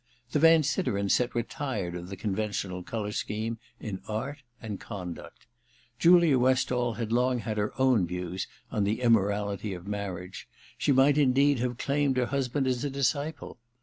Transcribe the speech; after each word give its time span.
The 0.31 0.39
Van 0.39 0.63
Sideren 0.63 1.09
set 1.11 1.35
were 1.35 1.43
tired 1.43 1.93
of 1.93 2.09
the 2.09 2.15
conventional 2.15 2.81
colour 2.81 3.11
scheme 3.11 3.59
in 3.79 4.01
art 4.07 4.41
and 4.59 4.79
conduct. 4.79 5.45
Julia 5.99 6.39
Westall 6.39 6.93
had 6.93 7.11
long 7.11 7.37
had 7.37 7.57
her 7.59 7.71
own 7.79 8.07
views 8.07 8.47
on 8.71 8.83
the 8.83 9.01
immorality 9.01 9.75
of 9.75 9.85
marriage; 9.87 10.47
she 10.75 10.91
might 10.91 11.19
indeed. 11.19 11.57
I 11.59 11.69
THE 11.69 11.69
RECKONING 11.69 11.69
199 11.69 11.69
have 11.69 11.85
claimed 11.85 12.17
her 12.17 12.35
husband 12.35 12.65
as 12.65 12.83
a 12.83 12.89
disciple. 12.89 13.59